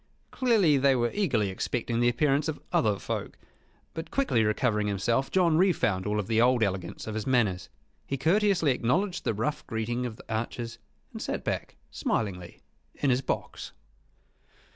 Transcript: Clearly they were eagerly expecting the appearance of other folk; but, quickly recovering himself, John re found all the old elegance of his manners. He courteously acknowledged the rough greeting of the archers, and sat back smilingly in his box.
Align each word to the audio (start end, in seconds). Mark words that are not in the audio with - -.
Clearly 0.31 0.77
they 0.77 0.95
were 0.95 1.11
eagerly 1.13 1.49
expecting 1.49 1.99
the 1.99 2.09
appearance 2.09 2.47
of 2.47 2.59
other 2.73 2.97
folk; 2.97 3.37
but, 3.93 4.09
quickly 4.09 4.43
recovering 4.43 4.87
himself, 4.87 5.29
John 5.29 5.59
re 5.59 5.71
found 5.71 6.07
all 6.07 6.19
the 6.23 6.41
old 6.41 6.63
elegance 6.63 7.05
of 7.05 7.13
his 7.13 7.27
manners. 7.27 7.69
He 8.07 8.17
courteously 8.17 8.71
acknowledged 8.71 9.25
the 9.25 9.35
rough 9.35 9.63
greeting 9.67 10.07
of 10.07 10.15
the 10.17 10.25
archers, 10.27 10.79
and 11.13 11.21
sat 11.21 11.43
back 11.43 11.75
smilingly 11.91 12.63
in 12.95 13.11
his 13.11 13.21
box. 13.21 13.73